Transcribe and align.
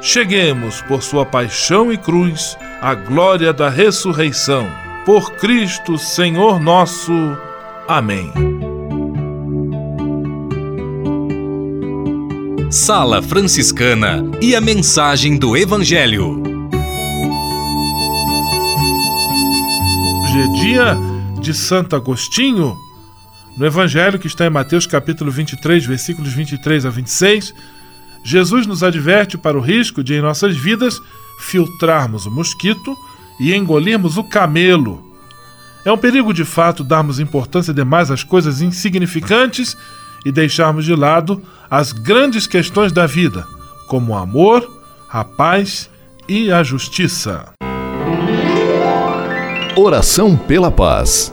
cheguemos, 0.00 0.80
por 0.82 1.02
sua 1.02 1.26
paixão 1.26 1.92
e 1.92 1.98
cruz, 1.98 2.56
à 2.80 2.94
glória 2.94 3.52
da 3.52 3.68
ressurreição. 3.68 4.66
Por 5.04 5.32
Cristo, 5.32 5.98
Senhor 5.98 6.60
nosso. 6.60 7.12
Amém. 7.88 8.32
Sala 12.70 13.20
Franciscana 13.20 14.22
e 14.40 14.54
a 14.54 14.60
mensagem 14.60 15.36
do 15.36 15.56
Evangelho. 15.56 16.40
Hoje 20.22 20.38
é 20.38 20.52
dia 20.60 20.96
de 21.40 21.52
Santo 21.52 21.96
Agostinho. 21.96 22.76
No 23.56 23.66
Evangelho 23.66 24.20
que 24.20 24.28
está 24.28 24.46
em 24.46 24.50
Mateus 24.50 24.86
capítulo 24.86 25.32
23, 25.32 25.84
versículos 25.84 26.32
23 26.32 26.86
a 26.86 26.90
26, 26.90 27.52
Jesus 28.24 28.66
nos 28.66 28.82
adverte 28.82 29.38
para 29.38 29.56
o 29.56 29.60
risco 29.60 30.02
de, 30.02 30.14
em 30.14 30.20
nossas 30.20 30.56
vidas, 30.56 31.00
filtrarmos 31.38 32.26
o 32.26 32.30
mosquito 32.30 32.96
e 33.38 33.54
engolirmos 33.54 34.16
o 34.16 34.24
camelo. 34.24 35.02
É 35.84 35.90
um 35.90 35.96
perigo 35.96 36.34
de 36.34 36.44
fato 36.44 36.84
darmos 36.84 37.18
importância 37.18 37.72
demais 37.72 38.10
às 38.10 38.22
coisas 38.22 38.60
insignificantes 38.60 39.76
e 40.24 40.30
deixarmos 40.30 40.84
de 40.84 40.94
lado 40.94 41.42
as 41.70 41.92
grandes 41.92 42.46
questões 42.46 42.92
da 42.92 43.06
vida, 43.06 43.46
como 43.88 44.12
o 44.12 44.16
amor, 44.16 44.70
a 45.08 45.24
paz 45.24 45.88
e 46.28 46.52
a 46.52 46.62
justiça. 46.62 47.48
Oração 49.76 50.36
pela 50.36 50.70
paz. 50.70 51.32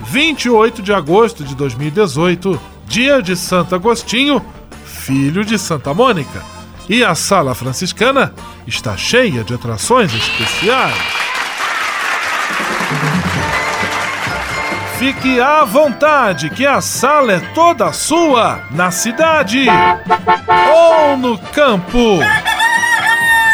28 0.00 0.82
de 0.82 0.92
agosto 0.92 1.44
de 1.44 1.54
2018, 1.54 2.60
dia 2.86 3.22
de 3.22 3.36
Santo 3.36 3.74
Agostinho, 3.74 4.44
filho 4.84 5.44
de 5.44 5.58
Santa 5.58 5.92
Mônica. 5.94 6.42
E 6.88 7.02
a 7.02 7.14
sala 7.14 7.54
franciscana 7.54 8.34
está 8.66 8.96
cheia 8.96 9.42
de 9.42 9.54
atrações 9.54 10.12
especiais. 10.14 10.94
Fique 14.98 15.40
à 15.40 15.64
vontade, 15.64 16.50
que 16.50 16.64
a 16.64 16.80
sala 16.80 17.32
é 17.32 17.40
toda 17.54 17.92
sua, 17.92 18.60
na 18.70 18.90
cidade 18.90 19.66
ou 20.72 21.16
no 21.16 21.38
campo. 21.38 22.20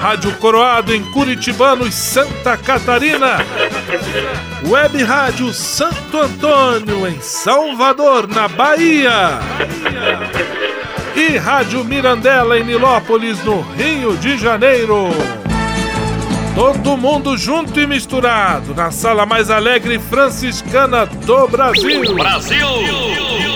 Rádio 0.00 0.32
Coroado 0.36 0.94
em 0.94 1.02
Curitibanos, 1.10 1.94
Santa 1.94 2.56
Catarina. 2.56 3.38
Web 4.66 5.02
Rádio 5.02 5.52
Santo 5.52 6.18
Antônio 6.18 7.06
em 7.06 7.20
Salvador, 7.20 8.28
na 8.28 8.46
Bahia. 8.46 9.38
e 11.16 11.36
Rádio 11.38 11.82
Mirandela 11.84 12.58
em 12.58 12.64
Nilópolis, 12.64 13.42
no 13.42 13.60
Rio 13.72 14.16
de 14.18 14.36
Janeiro. 14.36 15.08
Todo 16.54 16.96
mundo 16.96 17.36
junto 17.36 17.78
e 17.80 17.86
misturado 17.86 18.74
na 18.74 18.90
sala 18.90 19.26
mais 19.26 19.50
alegre 19.50 19.98
franciscana 19.98 21.04
do 21.06 21.48
Brasil. 21.48 22.14
Brasil! 22.14 23.55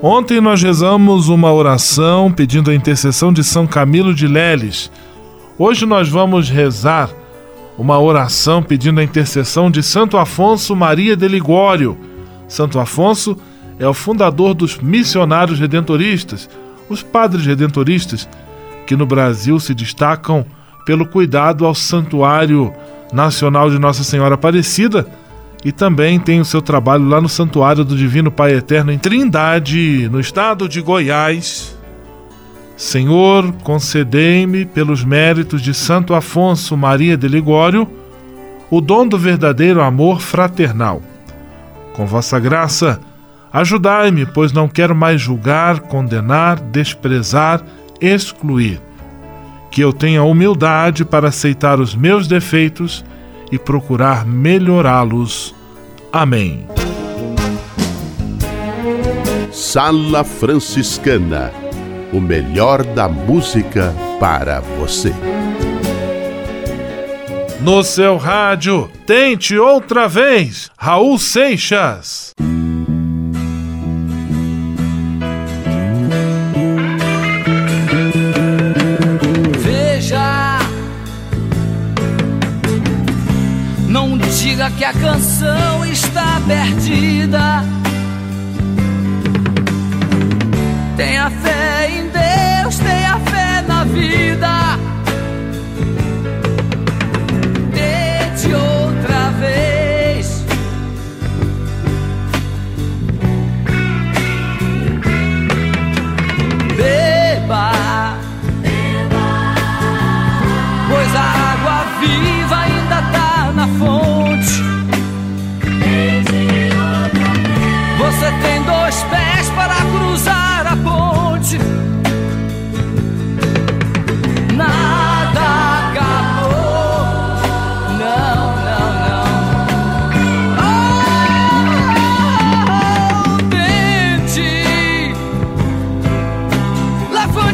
Ontem 0.00 0.40
nós 0.40 0.62
rezamos 0.62 1.28
uma 1.28 1.52
oração 1.52 2.30
pedindo 2.30 2.70
a 2.70 2.74
intercessão 2.74 3.32
de 3.32 3.42
São 3.42 3.66
Camilo 3.66 4.14
de 4.14 4.28
Leles. 4.28 4.92
Hoje 5.58 5.84
nós 5.84 6.08
vamos 6.08 6.48
rezar 6.48 7.10
uma 7.76 7.98
oração 7.98 8.62
pedindo 8.62 9.00
a 9.00 9.02
intercessão 9.02 9.68
de 9.68 9.82
Santo 9.82 10.16
Afonso 10.16 10.76
Maria 10.76 11.16
de 11.16 11.26
Ligório. 11.26 11.98
Santo 12.46 12.78
Afonso 12.78 13.36
é 13.76 13.88
o 13.88 13.94
fundador 13.94 14.54
dos 14.54 14.78
missionários 14.78 15.58
redentoristas, 15.58 16.48
os 16.88 17.02
padres 17.02 17.44
redentoristas, 17.44 18.28
que 18.86 18.94
no 18.94 19.04
Brasil 19.04 19.58
se 19.58 19.74
destacam 19.74 20.46
pelo 20.86 21.06
cuidado 21.06 21.66
ao 21.66 21.74
Santuário 21.74 22.72
Nacional 23.12 23.68
de 23.68 23.80
Nossa 23.80 24.04
Senhora 24.04 24.36
Aparecida 24.36 25.08
e 25.64 25.72
também 25.72 26.20
tem 26.20 26.40
o 26.40 26.44
seu 26.44 26.62
trabalho 26.62 27.08
lá 27.08 27.20
no 27.20 27.28
Santuário 27.28 27.84
do 27.84 27.96
Divino 27.96 28.30
Pai 28.30 28.54
Eterno 28.54 28.92
em 28.92 28.98
Trindade, 28.98 30.08
no 30.10 30.20
estado 30.20 30.68
de 30.68 30.80
Goiás. 30.80 31.76
Senhor, 32.76 33.52
concedei-me, 33.64 34.64
pelos 34.64 35.02
méritos 35.02 35.60
de 35.60 35.74
Santo 35.74 36.14
Afonso 36.14 36.76
Maria 36.76 37.16
de 37.16 37.26
Ligório, 37.26 37.88
o 38.70 38.80
dom 38.80 39.06
do 39.06 39.18
verdadeiro 39.18 39.82
amor 39.82 40.20
fraternal. 40.20 41.02
Com 41.92 42.06
vossa 42.06 42.38
graça, 42.38 43.00
ajudai-me, 43.52 44.26
pois 44.26 44.52
não 44.52 44.68
quero 44.68 44.94
mais 44.94 45.20
julgar, 45.20 45.80
condenar, 45.80 46.60
desprezar, 46.60 47.60
excluir. 48.00 48.80
Que 49.72 49.82
eu 49.82 49.92
tenha 49.92 50.22
humildade 50.22 51.04
para 51.04 51.28
aceitar 51.28 51.80
os 51.80 51.96
meus 51.96 52.28
defeitos 52.28 53.04
e 53.04 53.17
procurar 53.56 54.26
melhorá-los. 54.26 55.54
Amém. 56.12 56.66
Sala 59.52 60.24
Franciscana 60.24 61.52
o 62.12 62.20
melhor 62.20 62.84
da 62.84 63.08
música 63.08 63.94
para 64.18 64.60
você. 64.60 65.12
No 67.60 67.82
seu 67.82 68.16
rádio, 68.16 68.90
tente 69.04 69.58
outra 69.58 70.08
vez, 70.08 70.70
Raul 70.78 71.18
Seixas. 71.18 72.32
Diga 84.30 84.70
que 84.70 84.84
a 84.84 84.92
canção 84.92 85.84
está 85.86 86.40
perdida. 86.46 87.64
Tenha 90.96 91.30
fé 91.30 91.90
em 91.90 92.08
Deus, 92.08 92.78
tenha 92.78 93.18
fé 93.20 93.62
na 93.66 93.84
vida. 93.84 94.87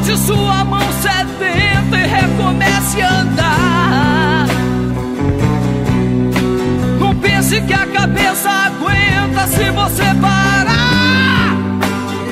Levante 0.05 0.19
sua 0.19 0.65
mão 0.65 0.87
sedenta 1.01 1.97
e 1.97 2.07
recomece 2.07 3.01
a 3.01 3.21
andar. 3.21 4.47
Não 7.01 7.15
pense 7.17 7.59
que 7.63 7.73
a 7.73 7.87
cabeça 7.87 8.51
aguenta 8.51 9.47
se 9.47 9.71
você 9.71 10.05
parar. 10.21 11.55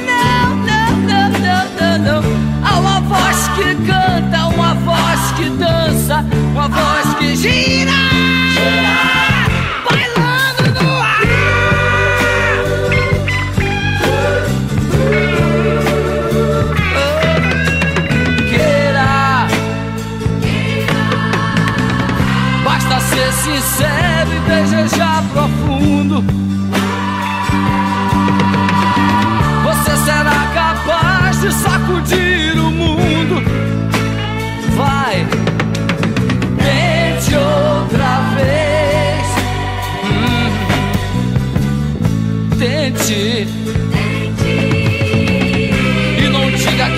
Não, 0.07 0.57
não, 0.57 0.99
não, 0.99 1.31
não, 1.31 1.65
não, 1.81 2.21
não. 2.21 2.23
Há 2.63 2.79
uma 2.79 3.01
voz 3.01 3.49
que 3.57 3.75
canta, 3.87 4.47
uma 4.49 4.75
voz 4.75 5.33
que 5.37 5.49
dança, 5.49 6.27
uma 6.53 6.69
voz 6.69 7.15
que 7.15 7.37
gira. 7.37 8.22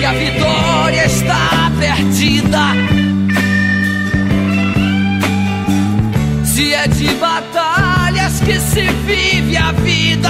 A 0.05 0.11
vitória 0.13 1.05
está 1.05 1.71
perdida. 1.79 2.59
Se 6.43 6.73
é 6.73 6.87
de 6.87 7.07
batalhas 7.15 8.39
que 8.39 8.59
se 8.59 8.83
vive 8.83 9.57
a 9.57 9.71
vida. 9.71 10.29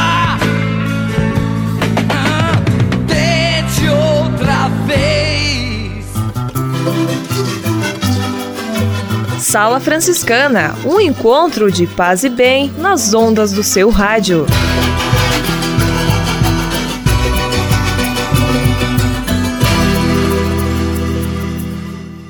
Ah, 2.09 2.53
Tente 3.05 3.89
outra 3.89 4.69
vez. 4.87 6.05
Sala 9.39 9.79
Franciscana, 9.81 10.73
um 10.85 10.99
encontro 11.01 11.69
de 11.69 11.85
paz 11.85 12.23
e 12.23 12.29
bem 12.29 12.71
nas 12.77 13.13
ondas 13.13 13.51
do 13.51 13.63
seu 13.63 13.89
rádio. 13.89 14.45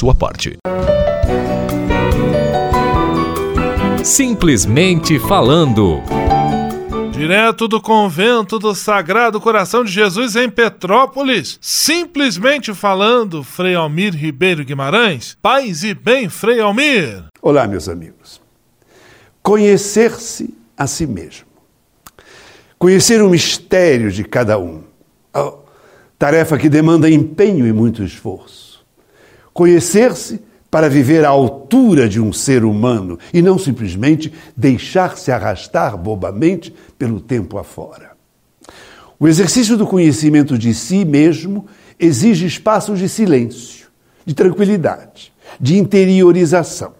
sua 0.00 0.14
parte. 0.14 0.56
Simplesmente 4.02 5.18
falando. 5.18 6.00
Direto 7.12 7.68
do 7.68 7.82
convento 7.82 8.58
do 8.58 8.74
Sagrado 8.74 9.38
Coração 9.38 9.84
de 9.84 9.92
Jesus 9.92 10.36
em 10.36 10.48
Petrópolis, 10.48 11.58
simplesmente 11.60 12.72
falando, 12.72 13.44
Frei 13.44 13.74
Almir 13.74 14.16
Ribeiro 14.16 14.64
Guimarães. 14.64 15.36
Paz 15.42 15.84
e 15.84 15.92
bem, 15.92 16.30
Frei 16.30 16.60
Almir. 16.60 17.24
Olá, 17.42 17.66
meus 17.66 17.86
amigos. 17.86 18.40
Conhecer-se 19.42 20.54
a 20.78 20.86
si 20.86 21.06
mesmo. 21.06 21.44
Conhecer 22.78 23.20
o 23.20 23.28
mistério 23.28 24.10
de 24.10 24.24
cada 24.24 24.58
um. 24.58 24.82
Oh, 25.34 25.58
tarefa 26.18 26.56
que 26.56 26.70
demanda 26.70 27.10
empenho 27.10 27.66
e 27.66 27.72
muito 27.74 28.02
esforço. 28.02 28.69
Conhecer-se 29.60 30.40
para 30.70 30.88
viver 30.88 31.22
à 31.22 31.28
altura 31.28 32.08
de 32.08 32.18
um 32.18 32.32
ser 32.32 32.64
humano 32.64 33.18
e 33.30 33.42
não 33.42 33.58
simplesmente 33.58 34.32
deixar-se 34.56 35.30
arrastar 35.30 35.98
bobamente 35.98 36.74
pelo 36.98 37.20
tempo 37.20 37.58
afora. 37.58 38.12
O 39.18 39.28
exercício 39.28 39.76
do 39.76 39.86
conhecimento 39.86 40.56
de 40.56 40.72
si 40.72 41.04
mesmo 41.04 41.66
exige 41.98 42.46
espaços 42.46 42.98
de 42.98 43.06
silêncio, 43.06 43.88
de 44.24 44.32
tranquilidade, 44.32 45.30
de 45.60 45.76
interiorização. 45.76 46.94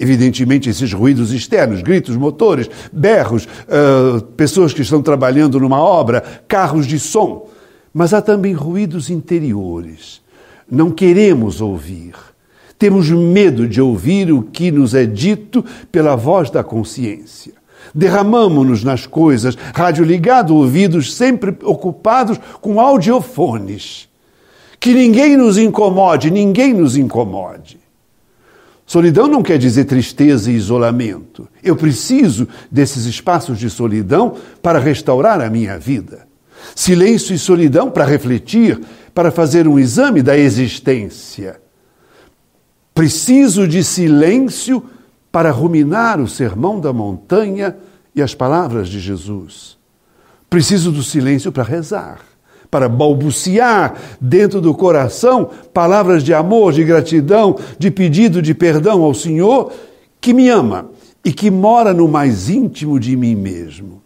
Evidentemente, 0.00 0.70
esses 0.70 0.94
ruídos 0.94 1.30
externos, 1.30 1.82
gritos, 1.82 2.16
motores, 2.16 2.70
berros, 2.90 3.44
uh, 3.44 4.22
pessoas 4.28 4.72
que 4.72 4.80
estão 4.80 5.02
trabalhando 5.02 5.60
numa 5.60 5.78
obra, 5.78 6.22
carros 6.48 6.86
de 6.86 6.98
som. 6.98 7.50
Mas 7.92 8.14
há 8.14 8.22
também 8.22 8.54
ruídos 8.54 9.10
interiores 9.10 10.23
não 10.70 10.90
queremos 10.90 11.60
ouvir. 11.60 12.14
Temos 12.78 13.08
medo 13.08 13.68
de 13.68 13.80
ouvir 13.80 14.32
o 14.32 14.42
que 14.42 14.70
nos 14.70 14.94
é 14.94 15.06
dito 15.06 15.64
pela 15.90 16.16
voz 16.16 16.50
da 16.50 16.64
consciência. 16.64 17.52
Derramamos-nos 17.94 18.82
nas 18.82 19.06
coisas, 19.06 19.56
rádio 19.74 20.04
ligado, 20.04 20.54
ouvidos 20.54 21.14
sempre 21.14 21.56
ocupados 21.62 22.38
com 22.60 22.80
audiofones. 22.80 24.08
Que 24.80 24.92
ninguém 24.92 25.36
nos 25.36 25.56
incomode, 25.56 26.30
ninguém 26.30 26.74
nos 26.74 26.96
incomode. 26.96 27.78
Solidão 28.86 29.26
não 29.26 29.42
quer 29.42 29.56
dizer 29.56 29.84
tristeza 29.84 30.50
e 30.50 30.54
isolamento. 30.54 31.48
Eu 31.62 31.74
preciso 31.74 32.46
desses 32.70 33.06
espaços 33.06 33.58
de 33.58 33.70
solidão 33.70 34.36
para 34.60 34.78
restaurar 34.78 35.40
a 35.40 35.48
minha 35.48 35.78
vida. 35.78 36.26
Silêncio 36.74 37.34
e 37.34 37.38
solidão 37.38 37.90
para 37.90 38.04
refletir, 38.04 38.80
para 39.14 39.30
fazer 39.30 39.68
um 39.68 39.78
exame 39.78 40.22
da 40.22 40.36
existência. 40.36 41.60
Preciso 42.92 43.66
de 43.66 43.84
silêncio 43.84 44.82
para 45.30 45.50
ruminar 45.50 46.20
o 46.20 46.28
sermão 46.28 46.80
da 46.80 46.92
montanha 46.92 47.76
e 48.14 48.20
as 48.20 48.34
palavras 48.34 48.88
de 48.88 49.00
Jesus. 49.00 49.76
Preciso 50.50 50.92
do 50.92 51.02
silêncio 51.02 51.50
para 51.50 51.64
rezar, 51.64 52.20
para 52.70 52.88
balbuciar 52.88 53.94
dentro 54.20 54.60
do 54.60 54.74
coração 54.74 55.50
palavras 55.72 56.22
de 56.22 56.32
amor, 56.32 56.72
de 56.72 56.84
gratidão, 56.84 57.56
de 57.78 57.90
pedido 57.90 58.40
de 58.42 58.54
perdão 58.54 59.02
ao 59.02 59.14
Senhor 59.14 59.72
que 60.20 60.32
me 60.32 60.48
ama 60.48 60.90
e 61.24 61.32
que 61.32 61.50
mora 61.50 61.92
no 61.92 62.06
mais 62.06 62.48
íntimo 62.48 63.00
de 63.00 63.16
mim 63.16 63.34
mesmo. 63.34 64.02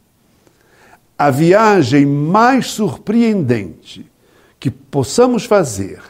A 1.19 1.31
viagem 1.31 2.07
mais 2.07 2.69
surpreendente 2.69 4.08
que 4.59 4.71
possamos 4.71 5.45
fazer 5.45 6.01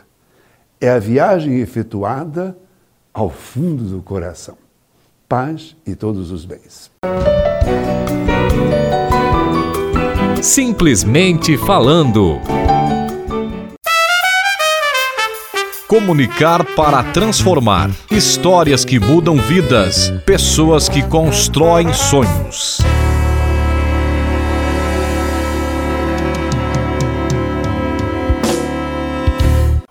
é 0.81 0.89
a 0.89 0.99
viagem 0.99 1.61
efetuada 1.61 2.57
ao 3.13 3.31
fundo 3.31 3.85
do 3.85 4.03
coração. 4.03 4.57
Paz 5.29 5.77
e 5.87 5.95
todos 5.95 6.31
os 6.31 6.45
bens. 6.45 6.91
Simplesmente 10.41 11.59
falando. 11.59 12.39
Comunicar 15.89 16.65
para 16.77 17.03
transformar. 17.13 17.91
Histórias 18.11 18.85
que 18.85 19.01
mudam 19.01 19.37
vidas. 19.37 20.11
Pessoas 20.25 20.89
que 20.89 21.03
constroem 21.03 21.93
sonhos. 21.93 22.79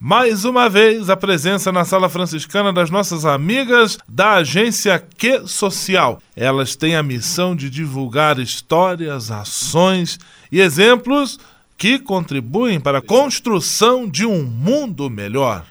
Mais 0.10 0.46
uma 0.46 0.70
vez, 0.70 1.10
a 1.10 1.18
presença 1.18 1.70
na 1.70 1.84
sala 1.84 2.08
franciscana 2.08 2.72
das 2.72 2.90
nossas 2.90 3.26
amigas 3.26 3.98
da 4.08 4.36
agência 4.36 4.98
Que 5.18 5.46
Social. 5.46 6.22
Elas 6.34 6.78
têm 6.78 6.96
a 6.96 7.04
missão 7.04 7.54
de 7.54 7.70
divulgar 7.70 8.40
histórias, 8.40 9.30
ações 9.30 10.18
e 10.50 10.62
exemplos 10.62 11.38
que 11.78 12.00
contribuem 12.00 12.80
para 12.80 13.00
a 13.00 13.02
construção 13.02 14.08
de 14.08 14.26
um 14.26 14.44
mundo 14.44 15.10
melhor. 15.10 15.66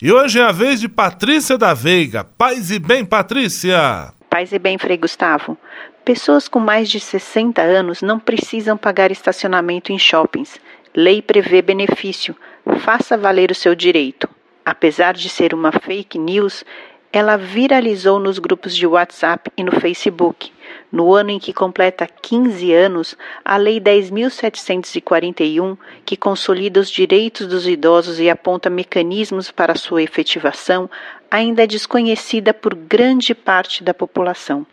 E 0.00 0.12
hoje 0.12 0.38
é 0.38 0.44
a 0.44 0.52
vez 0.52 0.78
de 0.78 0.88
Patrícia 0.88 1.58
da 1.58 1.74
Veiga. 1.74 2.22
Paz 2.22 2.70
e 2.70 2.78
bem, 2.78 3.04
Patrícia! 3.04 4.14
Paz 4.30 4.52
e 4.52 4.58
bem, 4.60 4.78
Frei 4.78 4.98
Gustavo. 4.98 5.58
Pessoas 6.04 6.46
com 6.46 6.60
mais 6.60 6.88
de 6.88 7.00
60 7.00 7.60
anos 7.60 8.02
não 8.02 8.20
precisam 8.20 8.76
pagar 8.76 9.10
estacionamento 9.10 9.90
em 9.90 9.98
shoppings. 9.98 10.60
Lei 10.94 11.20
prevê 11.20 11.60
benefício 11.60 12.36
Faça 12.78 13.16
valer 13.16 13.50
o 13.50 13.54
seu 13.54 13.74
direito. 13.74 14.28
Apesar 14.64 15.14
de 15.14 15.28
ser 15.28 15.52
uma 15.52 15.72
fake 15.72 16.18
news, 16.18 16.64
ela 17.12 17.36
viralizou 17.36 18.20
nos 18.20 18.38
grupos 18.38 18.76
de 18.76 18.86
WhatsApp 18.86 19.50
e 19.56 19.64
no 19.64 19.72
Facebook. 19.80 20.52
No 20.92 21.12
ano 21.12 21.30
em 21.30 21.40
que 21.40 21.52
completa 21.52 22.06
15 22.06 22.72
anos, 22.72 23.16
a 23.44 23.56
Lei 23.56 23.80
10.741, 23.80 25.76
que 26.04 26.16
consolida 26.16 26.78
os 26.78 26.88
direitos 26.88 27.48
dos 27.48 27.66
idosos 27.66 28.20
e 28.20 28.30
aponta 28.30 28.70
mecanismos 28.70 29.50
para 29.50 29.74
sua 29.74 30.02
efetivação, 30.02 30.88
ainda 31.30 31.64
é 31.64 31.66
desconhecida 31.66 32.54
por 32.54 32.74
grande 32.74 33.34
parte 33.34 33.82
da 33.82 33.92
população. 33.92 34.64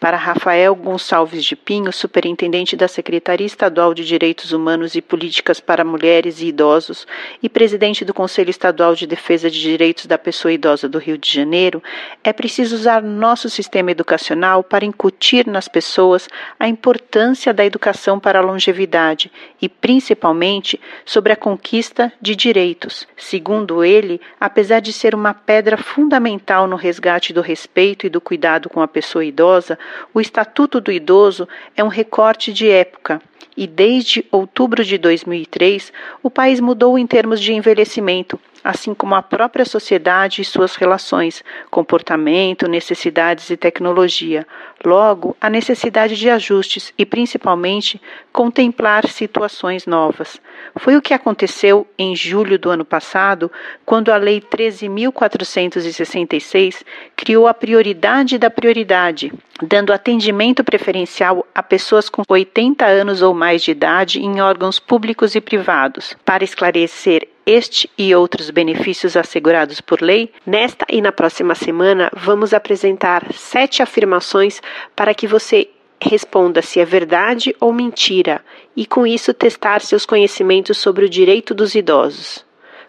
Para 0.00 0.16
Rafael 0.18 0.74
Gonçalves 0.74 1.44
de 1.44 1.56
Pinho, 1.56 1.90
superintendente 1.90 2.76
da 2.76 2.86
Secretaria 2.86 3.46
Estadual 3.46 3.94
de 3.94 4.04
Direitos 4.04 4.52
Humanos 4.52 4.94
e 4.94 5.00
Políticas 5.00 5.60
para 5.60 5.82
Mulheres 5.82 6.40
e 6.40 6.48
Idosos 6.48 7.06
e 7.42 7.48
presidente 7.48 8.04
do 8.04 8.12
Conselho 8.12 8.50
Estadual 8.50 8.94
de 8.94 9.06
Defesa 9.06 9.50
de 9.50 9.58
Direitos 9.58 10.04
da 10.04 10.18
Pessoa 10.18 10.52
Idosa 10.52 10.88
do 10.88 10.98
Rio 10.98 11.16
de 11.16 11.32
Janeiro, 11.32 11.82
é 12.22 12.34
preciso 12.34 12.74
usar 12.74 13.02
nosso 13.02 13.48
sistema 13.48 13.90
educacional 13.90 14.62
para 14.62 14.84
incutir 14.84 15.46
nas 15.46 15.68
pessoas 15.68 16.28
a 16.60 16.68
importância 16.68 17.54
da 17.54 17.64
educação 17.64 18.20
para 18.20 18.40
a 18.40 18.42
longevidade 18.42 19.32
e, 19.60 19.68
principalmente, 19.70 20.78
sobre 21.04 21.32
a 21.32 21.36
conquista 21.36 22.12
de 22.20 22.36
direitos. 22.36 23.08
Segundo 23.16 23.82
ele, 23.82 24.20
apesar 24.38 24.80
de 24.80 24.92
ser 24.92 25.14
uma 25.14 25.32
pedra 25.32 25.78
fundamental 25.78 26.66
no 26.66 26.76
resgate 26.76 27.32
do 27.32 27.40
respeito 27.40 28.06
e 28.06 28.10
do 28.10 28.20
cuidado 28.20 28.68
com 28.68 28.82
a 28.82 28.88
pessoa 28.88 29.24
idosa, 29.24 29.78
o 30.12 30.20
Estatuto 30.20 30.80
do 30.80 30.92
Idoso 30.92 31.48
é 31.76 31.82
um 31.82 31.88
recorte 31.88 32.52
de 32.52 32.68
época 32.68 33.20
e 33.56 33.66
desde 33.66 34.24
outubro 34.30 34.84
de 34.84 34.98
2003 34.98 35.92
o 36.22 36.30
país 36.30 36.60
mudou 36.60 36.98
em 36.98 37.06
termos 37.06 37.40
de 37.40 37.52
envelhecimento, 37.52 38.38
assim 38.64 38.92
como 38.94 39.14
a 39.14 39.22
própria 39.22 39.66
sociedade 39.66 40.40
e 40.40 40.44
suas 40.44 40.74
relações, 40.74 41.44
comportamento, 41.70 42.66
necessidades 42.66 43.50
e 43.50 43.58
tecnologia. 43.58 44.46
Logo, 44.82 45.36
a 45.38 45.50
necessidade 45.50 46.16
de 46.16 46.30
ajustes 46.30 46.94
e, 46.96 47.04
principalmente, 47.04 48.00
contemplar 48.32 49.06
situações 49.06 49.84
novas. 49.86 50.40
Foi 50.76 50.96
o 50.96 51.02
que 51.02 51.12
aconteceu 51.12 51.86
em 51.98 52.16
julho 52.16 52.58
do 52.58 52.70
ano 52.70 52.86
passado, 52.86 53.52
quando 53.84 54.10
a 54.10 54.16
Lei 54.16 54.40
13.466 54.40 56.82
criou 57.14 57.46
a 57.46 57.52
prioridade 57.52 58.38
da 58.38 58.48
prioridade, 58.50 59.30
dando 59.62 59.92
atendimento 59.92 60.64
preferencial 60.64 61.46
a 61.54 61.62
pessoas 61.62 62.08
com 62.08 62.22
80 62.26 62.86
anos 62.86 63.20
ou 63.20 63.34
mais 63.34 63.62
de 63.62 63.72
idade 63.72 64.20
em 64.20 64.40
órgãos 64.40 64.78
públicos 64.78 65.34
e 65.34 65.40
privados. 65.40 66.16
Para 66.24 66.44
esclarecer 66.44 67.33
este 67.46 67.90
e 67.98 68.14
outros 68.14 68.50
benefícios 68.50 69.16
assegurados 69.16 69.80
por 69.80 70.00
lei, 70.00 70.32
nesta 70.46 70.86
e 70.88 71.00
na 71.00 71.12
próxima 71.12 71.54
semana 71.54 72.10
vamos 72.14 72.54
apresentar 72.54 73.32
sete 73.32 73.82
afirmações 73.82 74.62
para 74.96 75.14
que 75.14 75.26
você 75.26 75.68
responda 76.00 76.62
se 76.62 76.80
é 76.80 76.84
verdade 76.84 77.54
ou 77.60 77.72
mentira 77.72 78.44
e, 78.76 78.86
com 78.86 79.06
isso, 79.06 79.32
testar 79.32 79.80
seus 79.80 80.04
conhecimentos 80.06 80.78
sobre 80.78 81.04
o 81.04 81.08
direito 81.08 81.54
dos 81.54 81.74
idosos. 81.74 82.44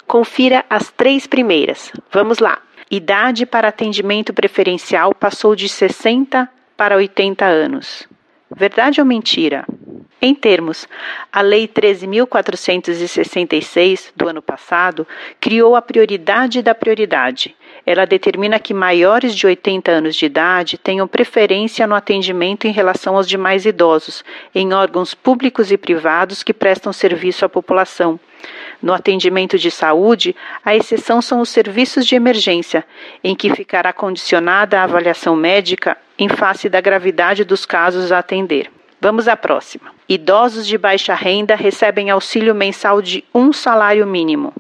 Confira 0.08 0.66
as 0.70 0.92
três 0.92 1.26
primeiras. 1.26 1.92
Vamos 2.12 2.40
lá. 2.40 2.62
Idade 2.90 3.46
para 3.46 3.70
atendimento 3.70 4.34
preferencial 4.34 5.14
passou 5.14 5.56
de 5.56 5.68
60 5.68 6.48
para 6.78 6.96
80 6.96 7.46
anos. 7.46 8.08
Verdade 8.50 9.02
ou 9.02 9.08
mentira? 9.08 9.66
Em 10.22 10.36
termos, 10.36 10.88
a 11.32 11.42
Lei 11.42 11.68
13.466 11.68 14.12
do 14.16 14.28
ano 14.28 14.42
passado 14.42 15.08
criou 15.40 15.76
a 15.76 15.82
prioridade 15.82 16.62
da 16.62 16.76
prioridade. 16.76 17.56
Ela 17.86 18.06
determina 18.06 18.60
que 18.60 18.74
maiores 18.74 19.36
de 19.36 19.46
80 19.46 19.92
anos 19.92 20.16
de 20.16 20.26
idade 20.26 20.78
tenham 20.78 21.08
preferência 21.08 21.86
no 21.86 21.96
atendimento 21.96 22.66
em 22.66 22.72
relação 22.72 23.16
aos 23.16 23.28
demais 23.28 23.66
idosos, 23.66 24.24
em 24.54 24.74
órgãos 24.74 25.14
públicos 25.14 25.72
e 25.72 25.78
privados 25.78 26.42
que 26.42 26.54
prestam 26.54 26.94
serviço 26.94 27.46
à 27.46 27.50
população. 27.50 28.20
No 28.86 28.94
atendimento 28.94 29.58
de 29.58 29.72
saúde, 29.72 30.36
a 30.64 30.76
exceção 30.76 31.20
são 31.20 31.42
os 31.42 31.50
serviços 31.50 32.06
de 32.06 32.14
emergência, 32.14 32.86
em 33.24 33.36
que 33.36 33.50
ficará 33.50 33.92
condicionada 33.92 34.80
a 34.80 34.84
avaliação 34.84 35.36
médica 35.36 35.98
em 36.20 36.30
face 36.30 36.70
da 36.70 36.80
gravidade 36.80 37.44
dos 37.44 37.66
casos 37.66 38.12
a 38.12 38.20
atender. 38.20 38.72
Vamos 39.02 39.28
à 39.28 39.36
próxima. 39.36 39.92
Idosos 40.08 40.68
de 40.68 40.78
baixa 40.78 41.16
renda 41.16 41.56
recebem 41.56 42.12
auxílio 42.12 42.54
mensal 42.54 43.02
de 43.02 43.24
um 43.34 43.52
salário 43.52 44.06
mínimo. 44.06 44.54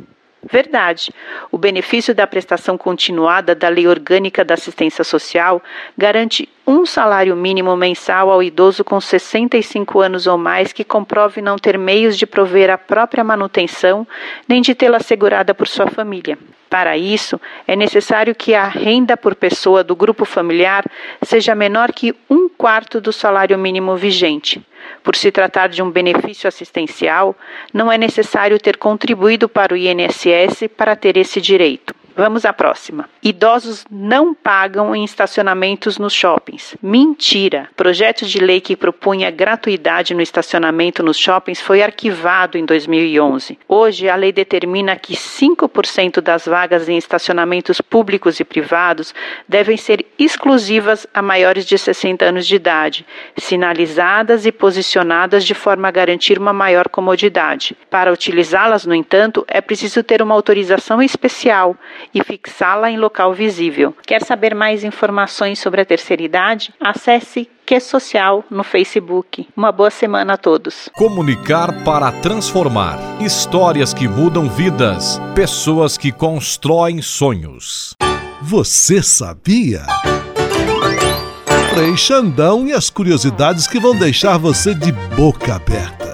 Verdade. 0.51 1.11
O 1.51 1.57
benefício 1.57 2.13
da 2.13 2.27
prestação 2.27 2.77
continuada 2.77 3.55
da 3.55 3.67
Lei 3.67 3.87
Orgânica 3.87 4.45
da 4.45 4.53
Assistência 4.53 5.03
Social 5.03 5.61
garante 5.97 6.47
um 6.67 6.85
salário 6.85 7.35
mínimo 7.35 7.75
mensal 7.75 8.29
ao 8.29 8.43
idoso 8.43 8.83
com 8.83 9.01
65 9.01 9.99
anos 9.99 10.27
ou 10.27 10.37
mais 10.37 10.71
que 10.71 10.83
comprove 10.83 11.41
não 11.41 11.57
ter 11.57 11.79
meios 11.79 12.15
de 12.15 12.27
prover 12.27 12.69
a 12.69 12.77
própria 12.77 13.23
manutenção 13.23 14.07
nem 14.47 14.61
de 14.61 14.75
tê-la 14.75 14.97
assegurada 14.97 15.53
por 15.53 15.67
sua 15.67 15.87
família. 15.87 16.37
Para 16.69 16.97
isso, 16.97 17.39
é 17.67 17.75
necessário 17.75 18.33
que 18.33 18.53
a 18.53 18.67
renda 18.67 19.15
por 19.15 19.35
pessoa 19.35 19.83
do 19.83 19.95
grupo 19.95 20.25
familiar 20.25 20.83
seja 21.21 21.55
menor 21.55 21.91
que 21.91 22.15
um 22.29 22.49
quarto 22.49 22.99
do 22.99 23.13
salário 23.13 23.57
mínimo 23.57 23.95
vigente. 23.95 24.65
Por 25.03 25.15
se 25.15 25.31
tratar 25.31 25.67
de 25.67 25.81
um 25.81 25.89
benefício 25.89 26.47
assistencial, 26.47 27.35
não 27.73 27.91
é 27.91 27.97
necessário 27.97 28.59
ter 28.59 28.77
contribuído 28.77 29.47
para 29.47 29.73
o 29.73 29.77
INSS 29.77 30.67
para 30.75 30.95
ter 30.95 31.17
esse 31.17 31.39
direito. 31.39 31.93
Vamos 32.17 32.45
à 32.45 32.53
próxima. 32.53 33.09
Idosos 33.21 33.83
não 33.91 34.33
pagam 34.33 34.95
em 34.95 35.03
estacionamentos 35.03 35.97
nos 35.97 36.13
shoppings. 36.13 36.77
Mentira! 36.81 37.67
Projeto 37.75 38.25
de 38.25 38.39
lei 38.39 38.61
que 38.61 38.77
propunha 38.77 39.29
gratuidade 39.29 40.13
no 40.13 40.21
estacionamento 40.21 41.03
nos 41.03 41.17
shoppings 41.17 41.59
foi 41.59 41.83
arquivado 41.83 42.57
em 42.57 42.63
2011. 42.63 43.59
Hoje, 43.67 44.07
a 44.07 44.15
lei 44.15 44.31
determina 44.31 44.95
que 44.95 45.13
5% 45.13 46.21
das 46.21 46.45
vagas 46.45 46.87
em 46.87 46.97
estacionamentos 46.97 47.81
públicos 47.81 48.39
e 48.39 48.45
privados 48.45 49.13
devem 49.45 49.75
ser 49.75 50.05
exclusivas 50.17 51.05
a 51.13 51.21
maiores 51.21 51.65
de 51.65 51.77
60 51.77 52.23
anos 52.23 52.47
de 52.47 52.55
idade, 52.55 53.05
sinalizadas 53.35 54.45
e 54.45 54.53
posicionadas 54.53 55.43
de 55.43 55.53
forma 55.53 55.89
a 55.89 55.91
garantir 55.91 56.39
uma 56.39 56.53
maior 56.53 56.87
comodidade. 56.87 57.75
Para 57.89 58.13
utilizá-las, 58.13 58.85
no 58.85 58.95
entanto, 58.95 59.43
é 59.49 59.59
preciso 59.59 60.01
ter 60.01 60.21
uma 60.21 60.33
autorização 60.33 61.01
especial 61.01 61.75
e 62.13 62.23
fixá-la 62.23 62.89
em 62.89 62.97
local 62.97 63.33
visível. 63.33 63.95
Quer 64.05 64.23
saber 64.23 64.55
mais 64.55 64.83
informações 64.83 65.59
sobre 65.59 65.81
a 65.81 65.85
terceira 65.85 66.23
idade? 66.23 66.73
Acesse 66.79 67.49
Que 67.65 67.79
Social 67.79 68.43
no 68.49 68.63
Facebook. 68.63 69.47
Uma 69.55 69.71
boa 69.71 69.89
semana 69.89 70.33
a 70.33 70.37
todos. 70.37 70.89
Comunicar 70.95 71.83
para 71.83 72.11
transformar. 72.11 72.97
Histórias 73.19 73.93
que 73.93 74.07
mudam 74.07 74.49
vidas. 74.49 75.19
Pessoas 75.33 75.97
que 75.97 76.11
constroem 76.11 77.01
sonhos. 77.01 77.95
Você 78.41 79.01
sabia? 79.01 79.83
Frei 81.73 81.97
Xandão 81.97 82.65
e 82.67 82.71
as 82.71 82.89
curiosidades 82.89 83.67
que 83.67 83.79
vão 83.79 83.93
deixar 83.93 84.37
você 84.37 84.73
de 84.73 84.93
boca 84.93 85.55
aberta. 85.55 86.04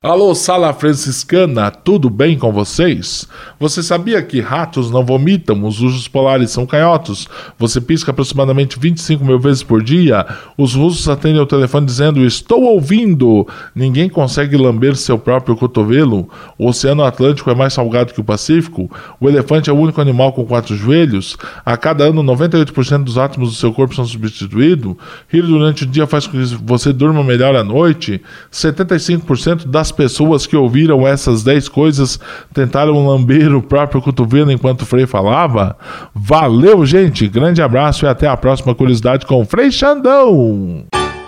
Alô, 0.00 0.32
Sala 0.32 0.72
Franciscana, 0.72 1.72
tudo 1.72 2.08
bem 2.08 2.38
com 2.38 2.52
vocês? 2.52 3.26
Você 3.58 3.82
sabia 3.82 4.22
que 4.22 4.40
ratos 4.40 4.92
não 4.92 5.04
vomitam, 5.04 5.64
os 5.64 5.80
ursos 5.80 6.06
polares 6.06 6.52
são 6.52 6.64
canhotos? 6.64 7.26
Você 7.58 7.80
pisca 7.80 8.12
aproximadamente 8.12 8.78
25 8.78 9.24
mil 9.24 9.40
vezes 9.40 9.64
por 9.64 9.82
dia? 9.82 10.24
Os 10.56 10.72
russos 10.76 11.08
atendem 11.08 11.40
ao 11.40 11.46
telefone 11.46 11.84
dizendo: 11.84 12.24
Estou 12.24 12.62
ouvindo! 12.62 13.44
Ninguém 13.74 14.08
consegue 14.08 14.56
lamber 14.56 14.94
seu 14.94 15.18
próprio 15.18 15.56
cotovelo? 15.56 16.28
O 16.56 16.68
Oceano 16.68 17.02
Atlântico 17.02 17.50
é 17.50 17.54
mais 17.56 17.72
salgado 17.72 18.14
que 18.14 18.20
o 18.20 18.24
Pacífico? 18.24 18.88
O 19.18 19.28
elefante 19.28 19.68
é 19.68 19.72
o 19.72 19.76
único 19.76 20.00
animal 20.00 20.32
com 20.32 20.46
quatro 20.46 20.76
joelhos? 20.76 21.36
A 21.66 21.76
cada 21.76 22.04
ano, 22.04 22.22
98% 22.22 23.02
dos 23.02 23.18
átomos 23.18 23.50
do 23.50 23.56
seu 23.56 23.72
corpo 23.72 23.96
são 23.96 24.06
substituídos? 24.06 24.94
Rir 25.26 25.42
durante 25.42 25.82
o 25.82 25.86
dia 25.86 26.06
faz 26.06 26.24
com 26.24 26.38
que 26.38 26.54
você 26.62 26.92
durma 26.92 27.24
melhor 27.24 27.56
à 27.56 27.64
noite? 27.64 28.22
75% 28.52 29.66
das 29.66 29.87
as 29.88 29.92
pessoas 29.92 30.46
que 30.46 30.56
ouviram 30.56 31.06
essas 31.06 31.42
10 31.42 31.68
coisas 31.68 32.20
tentaram 32.52 33.06
lamber 33.06 33.54
o 33.54 33.62
próprio 33.62 34.02
cotovelo 34.02 34.52
enquanto 34.52 34.82
o 34.82 34.86
Frei 34.86 35.06
falava? 35.06 35.76
Valeu, 36.14 36.84
gente! 36.84 37.26
Grande 37.26 37.62
abraço 37.62 38.04
e 38.04 38.08
até 38.08 38.28
a 38.28 38.36
próxima 38.36 38.74
curiosidade 38.74 39.24
com 39.24 39.40
o 39.40 39.46
Frei 39.46 39.70
Xandão! 39.70 40.84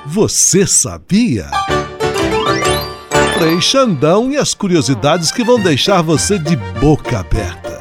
Você 0.07 0.66
sabia? 0.66 1.46
Frei 3.38 3.61
Xandão 3.61 4.31
e 4.31 4.37
as 4.37 4.53
curiosidades 4.53 5.33
que 5.33 5.42
vão 5.42 5.59
deixar 5.59 6.03
você 6.03 6.38
de 6.38 6.57
boca 6.81 7.20
aberta. 7.20 7.81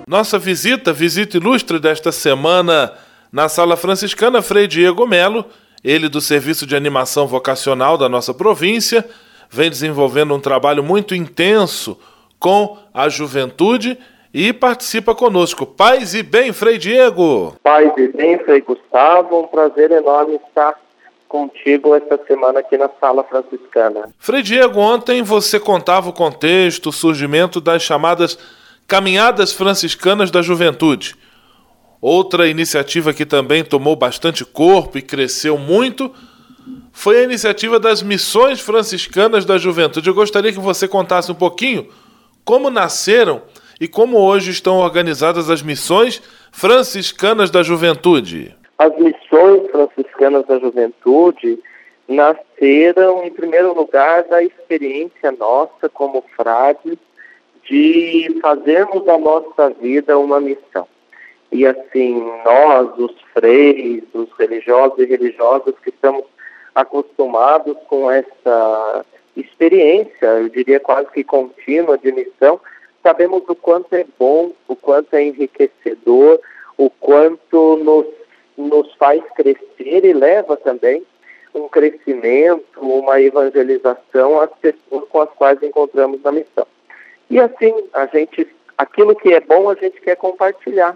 Nossa 0.08 0.38
visita, 0.40 0.92
visita 0.92 1.38
ilustre 1.38 1.80
desta 1.80 2.12
semana 2.12 2.92
na 3.32 3.48
Sala 3.48 3.78
Franciscana 3.78 4.42
Frei 4.42 4.68
Diego 4.68 5.06
Melo 5.06 5.46
ele, 5.84 6.10
do 6.10 6.22
Serviço 6.22 6.66
de 6.66 6.76
Animação 6.76 7.28
Vocacional 7.28 7.98
da 7.98 8.10
nossa 8.10 8.34
província, 8.34 9.08
vem 9.50 9.70
desenvolvendo 9.70 10.34
um 10.34 10.40
trabalho 10.40 10.84
muito 10.84 11.16
intenso 11.16 11.98
com 12.40 12.78
a 12.94 13.10
juventude 13.10 13.98
e 14.34 14.54
participa 14.54 15.16
conosco. 15.16 15.66
Paz 15.66 16.14
e 16.14 16.22
bem, 16.22 16.54
Frei 16.54 16.78
Diego. 16.78 17.56
Paz 17.64 17.92
e 17.98 18.08
bem, 18.10 18.38
Frei 18.40 18.62
Gustavo. 18.62 19.42
Um 19.42 19.48
prazer 19.48 19.92
enorme 19.92 20.36
estar 20.36 20.76
contigo 21.28 21.96
esta 21.96 22.20
semana 22.26 22.60
aqui 22.60 22.78
na 22.78 22.90
Sala 23.00 23.24
Franciscana. 23.24 24.10
Frei 24.18 24.42
Diego, 24.42 24.80
ontem 24.80 25.22
você 25.22 25.60
contava 25.60 26.10
o 26.10 26.14
contexto, 26.14 26.90
o 26.90 26.94
surgimento 26.94 27.62
das 27.62 27.84
chamadas 27.84 28.38
Caminhadas 28.88 29.54
Franciscanas 29.54 30.32
da 30.32 30.42
Juventude. 30.42 31.16
Outra 32.02 32.48
iniciativa 32.48 33.14
que 33.14 33.26
também 33.26 33.64
tomou 33.64 33.96
bastante 33.96 34.46
corpo 34.46 34.98
e 34.98 35.02
cresceu 35.02 35.58
muito 35.58 36.14
foi 36.92 37.20
a 37.20 37.24
iniciativa 37.24 37.80
das 37.80 38.02
Missões 38.02 38.62
Franciscanas 38.62 39.44
da 39.44 39.58
Juventude. 39.58 40.08
Eu 40.08 40.14
gostaria 40.14 40.52
que 40.52 40.60
você 40.60 40.88
contasse 40.88 41.32
um 41.32 41.36
pouquinho 41.36 41.90
como 42.46 42.70
nasceram 42.70 43.42
e 43.80 43.88
como 43.88 44.18
hoje 44.18 44.52
estão 44.52 44.78
organizadas 44.78 45.50
as 45.50 45.62
Missões 45.62 46.22
Franciscanas 46.52 47.52
da 47.52 47.64
Juventude. 47.64 48.56
As 48.78 48.98
Missões 48.98 49.70
Franciscanas 49.70 50.46
da 50.46 50.58
Juventude 50.58 51.60
nasceram, 52.08 53.24
em 53.24 53.32
primeiro 53.32 53.74
lugar, 53.74 54.24
da 54.24 54.42
experiência 54.42 55.32
nossa 55.38 55.90
como 55.90 56.24
frades 56.36 56.98
de 57.70 58.40
fazermos 58.42 59.06
da 59.06 59.18
nossa 59.18 59.70
vida 59.82 60.18
uma 60.18 60.40
missão. 60.40 60.88
E 61.52 61.66
assim, 61.66 62.24
nós, 62.46 62.98
os 62.98 63.16
freis, 63.34 64.04
os 64.14 64.30
religiosos 64.38 65.00
e 65.00 65.06
religiosas 65.06 65.74
que 65.84 65.90
estamos 65.90 66.24
acostumados 66.76 67.76
com 67.88 68.10
essa 68.10 69.06
experiência, 69.36 70.26
eu 70.26 70.50
diria 70.50 70.80
quase 70.80 71.10
que 71.12 71.24
contínua 71.24 71.98
de 71.98 72.12
missão, 72.12 72.60
sabemos 73.02 73.44
o 73.48 73.56
quanto 73.56 73.94
é 73.94 74.06
bom, 74.18 74.52
o 74.68 74.76
quanto 74.76 75.16
é 75.16 75.24
enriquecedor, 75.24 76.40
o 76.78 76.90
quanto 76.90 77.78
nos, 77.78 78.06
nos 78.58 78.94
faz 78.96 79.22
crescer 79.36 80.06
e 80.06 80.14
leva 80.14 80.56
também 80.58 81.04
um 81.54 81.68
crescimento, 81.68 82.80
uma 82.80 83.20
evangelização 83.20 84.40
às 84.40 84.52
pessoas 84.60 85.08
com 85.10 85.22
as 85.22 85.30
quais 85.32 85.62
encontramos 85.64 86.22
na 86.22 86.32
missão. 86.32 86.68
E 87.30 87.40
assim, 87.40 87.74
a 87.94 88.06
gente, 88.08 88.48
aquilo 88.78 89.16
que 89.16 89.34
é 89.34 89.40
bom 89.40 89.70
a 89.70 89.76
gente 89.76 90.00
quer 90.02 90.16
compartilhar. 90.16 90.96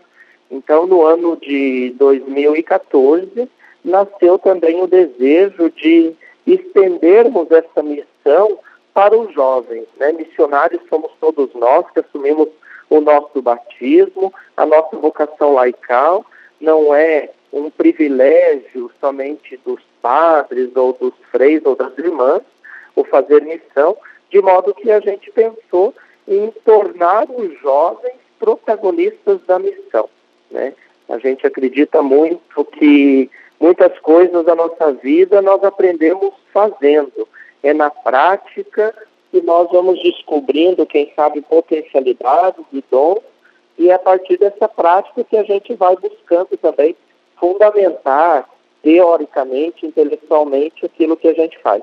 Então, 0.53 0.85
no 0.85 1.01
ano 1.01 1.35
de 1.35 1.95
2014, 1.97 3.49
nasceu 3.83 4.37
também 4.37 4.79
o 4.83 4.87
desejo 4.87 5.71
de 5.71 6.13
estendermos 6.45 7.49
essa 7.49 7.81
missão 7.81 8.59
para 8.93 9.17
os 9.17 9.33
jovens. 9.33 9.87
Né? 9.97 10.11
Missionários 10.11 10.79
somos 10.87 11.11
todos 11.19 11.51
nós 11.55 11.89
que 11.89 12.01
assumimos 12.01 12.49
o 12.87 13.01
nosso 13.01 13.41
batismo, 13.41 14.31
a 14.55 14.63
nossa 14.63 14.95
vocação 14.95 15.55
laical, 15.55 16.23
não 16.61 16.93
é 16.93 17.31
um 17.51 17.71
privilégio 17.71 18.91
somente 19.01 19.59
dos 19.65 19.81
padres 20.03 20.69
ou 20.75 20.93
dos 20.93 21.13
freis 21.31 21.65
ou 21.65 21.75
das 21.75 21.97
irmãs 21.97 22.43
o 22.95 23.03
fazer 23.03 23.41
missão, 23.41 23.97
de 24.29 24.39
modo 24.39 24.75
que 24.75 24.91
a 24.91 24.99
gente 24.99 25.31
pensou 25.31 25.95
em 26.27 26.51
tornar 26.63 27.25
os 27.27 27.59
jovens 27.59 28.13
protagonistas 28.37 29.41
da 29.47 29.57
missão. 29.57 30.07
Né? 30.53 30.73
A 31.09 31.17
gente 31.17 31.45
acredita 31.45 32.01
muito 32.01 32.63
que 32.63 33.29
muitas 33.59 33.97
coisas 33.99 34.45
da 34.45 34.55
nossa 34.55 34.93
vida 34.93 35.41
nós 35.41 35.63
aprendemos 35.63 36.33
fazendo. 36.53 37.27
É 37.61 37.73
na 37.73 37.89
prática 37.89 38.93
que 39.31 39.41
nós 39.41 39.69
vamos 39.71 40.01
descobrindo, 40.01 40.85
quem 40.85 41.11
sabe, 41.15 41.41
potencialidades 41.41 42.63
e 42.71 42.83
dons, 42.89 43.19
e 43.77 43.89
é 43.89 43.93
a 43.93 43.99
partir 43.99 44.37
dessa 44.37 44.67
prática 44.67 45.23
que 45.23 45.35
a 45.35 45.43
gente 45.43 45.73
vai 45.73 45.95
buscando 45.95 46.55
também 46.57 46.95
fundamentar 47.39 48.47
teoricamente, 48.83 49.85
intelectualmente, 49.85 50.85
aquilo 50.85 51.17
que 51.17 51.27
a 51.27 51.33
gente 51.33 51.57
faz. 51.59 51.81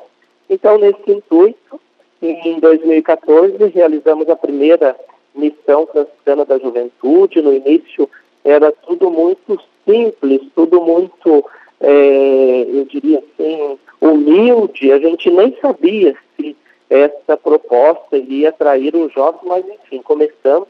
Então, 0.48 0.78
nesse 0.78 1.10
intuito, 1.10 1.80
em 2.22 2.60
2014, 2.60 3.56
realizamos 3.68 4.28
a 4.28 4.36
primeira 4.36 4.94
missão 5.34 5.86
franciscana 5.86 6.44
da 6.44 6.58
juventude. 6.58 7.40
No 7.40 7.54
início, 7.54 8.08
era 8.44 8.72
tudo 8.72 9.10
muito 9.10 9.60
simples, 9.86 10.40
tudo 10.54 10.80
muito, 10.80 11.44
é, 11.80 12.66
eu 12.68 12.84
diria 12.84 13.18
assim, 13.18 13.78
humilde. 14.00 14.92
A 14.92 14.98
gente 14.98 15.30
nem 15.30 15.56
sabia 15.60 16.16
se 16.36 16.56
essa 16.88 17.36
proposta 17.36 18.16
iria 18.16 18.48
atrair 18.48 18.94
os 18.96 19.12
jovens, 19.12 19.40
mas 19.44 19.64
enfim, 19.68 20.02
começamos 20.02 20.68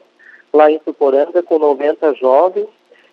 lá 0.52 0.70
em 0.70 0.78
Tuporanga 0.78 1.42
com 1.42 1.58
90 1.58 2.14
jovens 2.14 2.66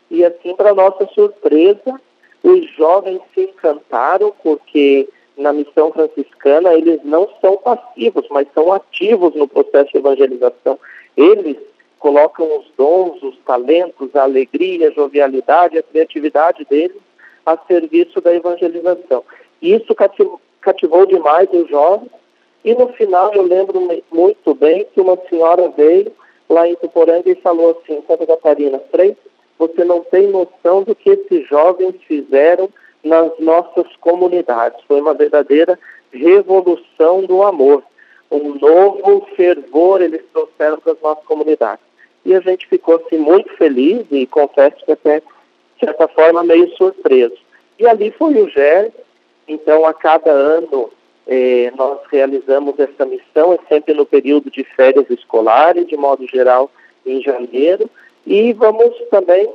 e 0.10 0.24
assim, 0.24 0.56
para 0.56 0.74
nossa 0.74 1.06
surpresa, 1.08 2.02
os 2.43 2.70
jovens 2.76 3.22
se 3.34 3.41
encantaram 3.41 4.34
porque 4.41 5.08
na 5.38 5.54
missão 5.54 5.91
franciscana 5.91 6.74
eles 6.74 7.00
não 7.04 7.30
são 7.41 7.58
passivos, 7.58 8.26
mas 8.30 8.48
são 8.54 8.74
ativos 8.74 9.36
no 9.36 9.48
processo 9.48 9.91
de 9.91 9.98
evangelização. 9.98 10.80
Eles 11.15 11.58
colocam 11.99 12.60
os 12.60 12.65
dons, 12.77 13.21
os 13.23 13.38
talentos, 13.39 14.15
a 14.15 14.23
alegria, 14.23 14.89
a 14.89 14.91
jovialidade, 14.91 15.77
a 15.77 15.83
criatividade 15.83 16.65
deles 16.69 16.97
a 17.45 17.57
serviço 17.65 18.19
da 18.19 18.33
evangelização. 18.33 19.23
E 19.62 19.73
isso 19.73 19.95
cativou, 19.95 21.05
demais 21.05 21.47
os 21.53 21.69
jovens. 21.69 22.12
E 22.65 22.75
no 22.75 22.89
final 22.89 23.33
eu 23.33 23.43
lembro 23.43 23.79
muito 24.12 24.53
bem 24.53 24.86
que 24.93 24.99
uma 24.99 25.17
senhora 25.29 25.69
veio 25.69 26.12
lá 26.49 26.67
em 26.67 26.75
Tuporanga 26.75 27.29
e 27.29 27.36
falou 27.36 27.71
assim, 27.71 28.03
Santa 28.05 28.27
Catarina, 28.27 28.79
Frei, 28.91 29.15
você 29.57 29.86
não 29.86 30.01
tem 30.01 30.27
noção 30.27 30.83
do 30.83 30.93
que 30.93 31.10
esses 31.10 31.47
jovens 31.47 31.95
fizeram 32.05 32.69
nas 33.01 33.31
nossas 33.39 33.95
comunidades. 34.01 34.83
Foi 34.86 34.99
uma 34.99 35.13
verdadeira 35.13 35.79
revolução 36.12 37.23
do 37.23 37.43
amor. 37.43 37.81
Um 38.29 38.55
novo 38.55 39.25
fervor 39.38 40.01
eles 40.01 40.21
trouxeram 40.33 40.79
para 40.79 40.91
as 40.91 41.01
nossas 41.01 41.23
comunidades 41.23 41.87
e 42.28 42.36
a 42.36 42.42
gente 42.42 42.68
ficou 42.68 42.96
assim 42.96 43.18
muito 43.18 43.50
feliz 43.56 44.06
e 44.12 44.28
confesso 44.28 44.76
que 44.84 44.92
até 44.92 45.22
de 45.22 45.80
certa 45.80 46.10
forma 46.10 46.44
meio 46.44 46.70
surpreso. 46.76 47.38
E 47.80 47.88
ali 47.88 48.12
foi 48.12 48.34
o 48.42 48.50
Gé. 48.50 48.92
Então, 49.48 49.86
a 49.86 49.94
cada 49.94 50.30
ano, 50.30 50.92
eh, 51.26 51.72
nós 51.78 52.00
realizamos 52.12 52.78
essa 52.78 53.06
missão, 53.06 53.54
é 53.54 53.60
sempre 53.70 53.94
no 53.94 54.06
período 54.06 54.52
de 54.52 54.62
férias 54.66 55.10
escolares, 55.10 55.88
de 55.88 55.96
modo 55.96 56.28
geral, 56.28 56.70
em 57.06 57.22
janeiro, 57.22 57.90
e 58.26 58.52
vamos 58.52 58.94
também 59.10 59.50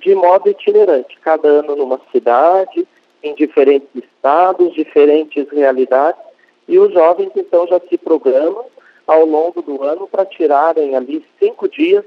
de 0.00 0.14
modo 0.14 0.50
itinerante, 0.50 1.18
cada 1.22 1.48
ano 1.48 1.74
numa 1.74 1.98
cidade, 2.12 2.86
em 3.22 3.34
diferentes 3.34 3.88
estados, 3.94 4.74
diferentes 4.74 5.48
realidades, 5.50 6.20
e 6.68 6.78
os 6.78 6.92
jovens 6.92 7.30
então 7.34 7.66
já 7.66 7.80
se 7.80 7.96
programam 7.96 8.66
ao 9.10 9.24
longo 9.24 9.60
do 9.60 9.82
ano 9.82 10.06
para 10.06 10.24
tirarem 10.24 10.94
ali 10.94 11.26
cinco 11.40 11.68
dias 11.68 12.04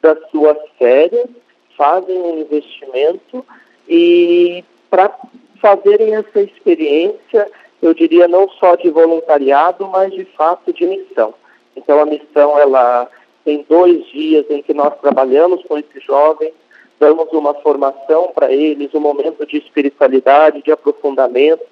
das 0.00 0.16
suas 0.30 0.56
férias, 0.78 1.28
fazem 1.76 2.16
um 2.16 2.38
investimento 2.38 3.44
e 3.88 4.64
para 4.88 5.12
fazerem 5.60 6.14
essa 6.14 6.40
experiência, 6.40 7.50
eu 7.82 7.92
diria 7.92 8.28
não 8.28 8.48
só 8.50 8.76
de 8.76 8.88
voluntariado, 8.88 9.88
mas 9.88 10.12
de 10.12 10.24
fato 10.26 10.72
de 10.72 10.86
missão. 10.86 11.34
Então 11.74 11.98
a 11.98 12.06
missão 12.06 12.56
ela 12.56 13.08
tem 13.44 13.66
dois 13.68 14.06
dias 14.06 14.46
em 14.48 14.62
que 14.62 14.72
nós 14.72 14.94
trabalhamos 15.00 15.60
com 15.64 15.76
esses 15.76 16.04
jovens, 16.04 16.52
damos 17.00 17.32
uma 17.32 17.54
formação 17.54 18.30
para 18.32 18.52
eles, 18.52 18.94
um 18.94 19.00
momento 19.00 19.44
de 19.44 19.56
espiritualidade, 19.56 20.62
de 20.62 20.70
aprofundamento, 20.70 21.64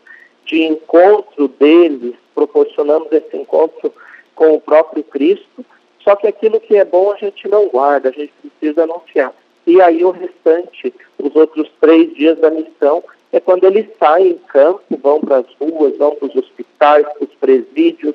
de 0.45 0.65
encontro 0.65 1.47
deles, 1.47 2.17
proporcionamos 2.35 3.13
esse 3.13 3.37
encontro 3.37 3.93
com 4.35 4.55
o 4.55 4.61
próprio 4.61 5.03
Cristo. 5.05 5.65
Só 6.01 6.17
que 6.17 6.27
aquilo 6.27 6.61
que 6.61 6.77
é 6.77 6.85
bom 6.85 7.13
a 7.13 7.17
gente 7.17 7.49
não 7.49 7.69
guarda, 7.69 8.09
a 8.09 8.13
gente 8.13 8.33
precisa 8.41 8.85
anunciar. 8.85 9.33
E 9.67 9.81
aí 9.81 10.05
o 10.05 10.11
restante, 10.11 10.93
os 11.19 11.35
outros 11.37 11.71
três 11.81 12.13
dias 12.15 12.39
da 12.39 12.51
missão, 12.51 13.03
é 13.33 13.39
quando 13.39 13.65
eles 13.65 13.87
saem 13.99 14.31
em 14.33 14.39
campo, 14.39 14.83
vão 15.01 15.21
para 15.21 15.39
as 15.39 15.47
ruas, 15.61 15.97
vão 15.97 16.15
para 16.17 16.29
os 16.29 16.37
hospitais, 16.37 17.07
para 17.07 17.25
os 17.25 17.35
presídios, 17.35 18.15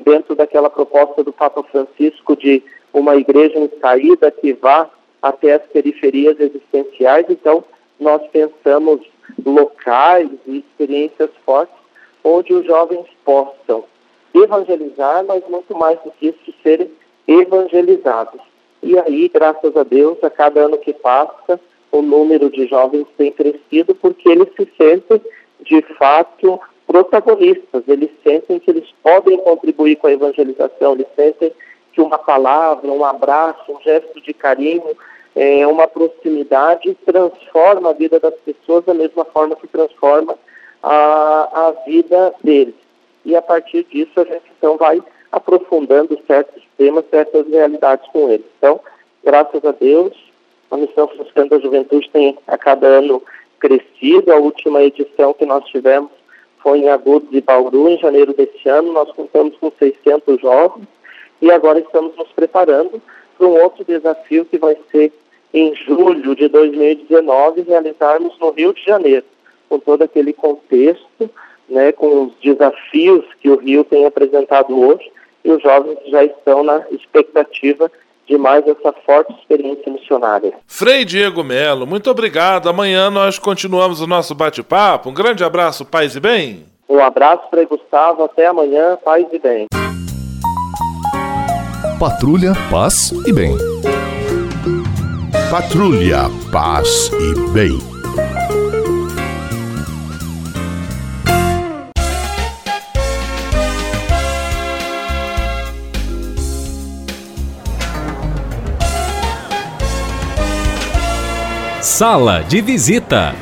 dentro 0.00 0.34
daquela 0.34 0.70
proposta 0.70 1.24
do 1.24 1.32
Papa 1.32 1.62
Francisco 1.64 2.36
de 2.36 2.62
uma 2.92 3.16
igreja 3.16 3.58
em 3.58 3.70
saída 3.80 4.30
que 4.30 4.52
vá 4.52 4.88
até 5.20 5.54
as 5.54 5.62
periferias 5.62 6.38
existenciais. 6.38 7.26
Então, 7.28 7.64
nós 7.98 8.22
pensamos 8.30 9.00
locais 9.44 10.28
e 10.46 10.58
experiências 10.58 11.30
fortes 11.44 11.74
onde 12.22 12.54
os 12.54 12.64
jovens 12.64 13.06
possam 13.24 13.84
evangelizar, 14.34 15.24
mas 15.24 15.46
muito 15.48 15.76
mais 15.76 15.98
do 16.00 16.10
que 16.10 16.28
isso, 16.28 16.54
serem 16.62 16.90
evangelizados. 17.26 18.40
E 18.82 18.98
aí, 18.98 19.30
graças 19.32 19.76
a 19.76 19.82
Deus, 19.82 20.22
a 20.22 20.28
cada 20.28 20.60
ano 20.60 20.76
que 20.76 20.92
passa, 20.92 21.58
o 21.90 22.02
número 22.02 22.50
de 22.50 22.66
jovens 22.66 23.06
tem 23.16 23.30
crescido 23.32 23.94
porque 23.94 24.28
eles 24.28 24.48
se 24.56 24.68
sentem, 24.76 25.20
de 25.60 25.80
fato, 25.96 26.60
protagonistas. 26.86 27.84
Eles 27.86 28.10
sentem 28.22 28.58
que 28.58 28.70
eles 28.70 28.92
podem 29.02 29.38
contribuir 29.38 29.96
com 29.96 30.08
a 30.08 30.12
evangelização, 30.12 30.92
eles 30.92 31.06
sentem 31.14 31.52
que 31.92 32.00
uma 32.00 32.18
palavra, 32.18 32.90
um 32.90 33.04
abraço, 33.04 33.72
um 33.72 33.80
gesto 33.80 34.20
de 34.20 34.34
carinho, 34.34 34.96
é, 35.36 35.66
uma 35.66 35.86
proximidade 35.86 36.96
transforma 37.06 37.90
a 37.90 37.92
vida 37.92 38.20
das 38.20 38.34
pessoas 38.44 38.84
da 38.84 38.94
mesma 38.94 39.24
forma 39.24 39.56
que 39.56 39.66
transforma 39.66 40.36
a, 40.82 41.68
a 41.68 41.70
vida 41.86 42.34
deles. 42.42 42.74
E 43.24 43.34
a 43.36 43.42
partir 43.42 43.84
disso 43.84 44.20
a 44.20 44.24
gente 44.24 44.44
então 44.58 44.76
vai 44.76 45.02
aprofundando 45.32 46.18
certos 46.26 46.62
temas, 46.76 47.04
certas 47.10 47.46
realidades 47.48 48.06
com 48.12 48.30
eles. 48.30 48.46
Então, 48.58 48.80
graças 49.24 49.64
a 49.64 49.72
Deus, 49.72 50.12
a 50.70 50.76
Missão 50.76 51.08
Franciscana 51.08 51.48
da 51.48 51.58
Juventude 51.58 52.08
tem 52.10 52.38
a 52.46 52.56
cada 52.56 52.86
ano 52.86 53.22
crescido. 53.58 54.32
A 54.32 54.36
última 54.36 54.82
edição 54.82 55.32
que 55.32 55.46
nós 55.46 55.64
tivemos 55.66 56.10
foi 56.62 56.78
em 56.78 56.88
Agudos 56.88 57.28
e 57.32 57.40
Bauru, 57.40 57.88
em 57.88 57.98
janeiro 57.98 58.32
deste 58.32 58.68
ano. 58.68 58.92
Nós 58.92 59.10
contamos 59.12 59.56
com 59.56 59.72
600 59.78 60.40
jovens 60.40 60.86
e 61.40 61.50
agora 61.50 61.78
estamos 61.78 62.16
nos 62.16 62.28
preparando 62.32 63.02
para 63.36 63.46
um 63.46 63.60
outro 63.62 63.84
desafio 63.84 64.44
que 64.44 64.56
vai 64.58 64.76
ser 64.90 65.12
em 65.52 65.74
julho 65.74 66.34
de 66.34 66.48
2019, 66.48 67.62
realizarmos 67.62 68.36
no 68.40 68.50
Rio 68.50 68.72
de 68.72 68.84
Janeiro, 68.84 69.24
com 69.68 69.78
todo 69.78 70.02
aquele 70.02 70.32
contexto, 70.32 71.30
né, 71.68 71.92
com 71.92 72.24
os 72.24 72.32
desafios 72.42 73.24
que 73.40 73.50
o 73.50 73.58
Rio 73.58 73.84
tem 73.84 74.06
apresentado 74.06 74.78
hoje 74.78 75.10
e 75.44 75.50
os 75.50 75.62
jovens 75.62 75.98
já 76.06 76.24
estão 76.24 76.62
na 76.62 76.82
expectativa 76.90 77.90
de 78.26 78.38
mais 78.38 78.66
essa 78.66 78.92
forte 79.04 79.32
experiência 79.34 79.92
missionária. 79.92 80.54
Frei 80.66 81.04
Diego 81.04 81.44
Melo, 81.44 81.86
muito 81.86 82.10
obrigado. 82.10 82.68
Amanhã 82.68 83.10
nós 83.10 83.38
continuamos 83.38 84.00
o 84.00 84.06
nosso 84.06 84.34
bate-papo. 84.34 85.10
Um 85.10 85.14
grande 85.14 85.44
abraço, 85.44 85.84
paz 85.84 86.16
e 86.16 86.20
bem. 86.20 86.64
Um 86.88 87.00
abraço, 87.00 87.42
Frei 87.50 87.66
Gustavo. 87.66 88.24
Até 88.24 88.46
amanhã, 88.46 88.96
paz 89.04 89.26
e 89.32 89.38
bem. 89.38 89.66
Patrulha, 91.98 92.52
paz 92.70 93.12
e 93.26 93.32
bem. 93.32 93.56
Patrulha, 95.50 96.22
paz 96.50 97.10
e 97.12 97.52
bem. 97.52 97.93
Sala 111.96 112.42
de 112.42 112.60
visita. 112.60 113.36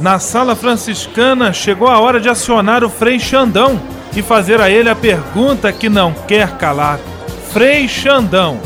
Na 0.00 0.18
sala 0.18 0.56
franciscana 0.56 1.52
chegou 1.52 1.86
a 1.86 2.00
hora 2.00 2.18
de 2.18 2.26
acionar 2.26 2.82
o 2.82 2.88
Frei 2.88 3.20
Xandão 3.20 3.78
e 4.16 4.22
fazer 4.22 4.58
a 4.58 4.70
ele 4.70 4.88
a 4.88 4.96
pergunta 4.96 5.70
que 5.70 5.90
não 5.90 6.14
quer 6.26 6.56
calar. 6.56 6.98
Frei 7.52 7.86
Xandão, 7.86 8.58